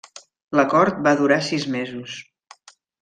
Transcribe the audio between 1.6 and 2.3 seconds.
mesos.